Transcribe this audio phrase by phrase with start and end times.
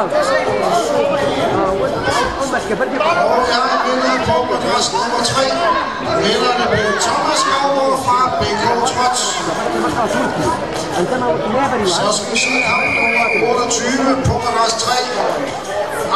[0.00, 0.06] Og
[3.52, 5.44] jeg vinder på madras nummer 3.
[6.24, 9.22] Vinderne blev Thomas Gavgaard fra BK Trots.
[11.96, 14.92] Så skal vi se kamp nummer 28 på madras 3.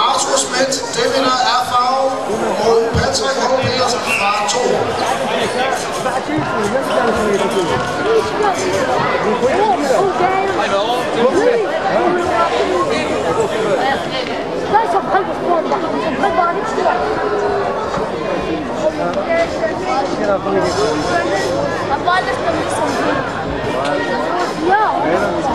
[0.07, 2.11] Arthur Schmidt, det vinder er farve
[2.61, 3.51] mod Patrick H.
[3.63, 4.61] Petersen fra 2.
[20.25, 20.67] era comigo.
[21.93, 22.87] A bola também são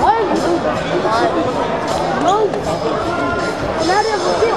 [0.03, 0.35] Olha!
[2.23, 2.43] Não!
[3.87, 4.49] Nada é você!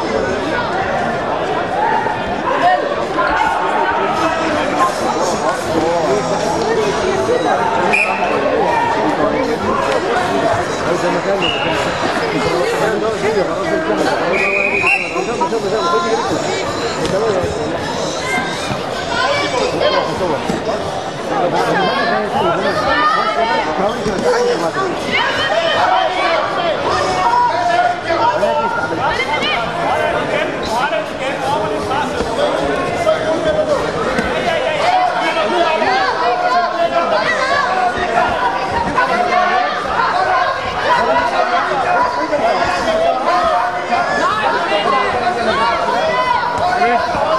[46.82, 47.31] Yeah.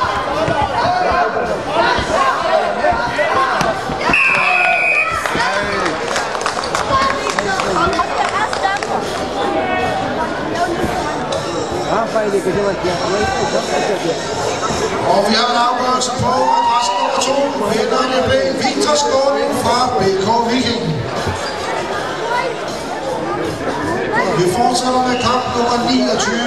[15.13, 17.67] Og vi har en afgørelse på madras nummer 2.
[17.73, 20.85] Vinderne blev Victor Skåning fra BK Viking.
[24.37, 26.35] Vi fortsætter med kamp nummer 29.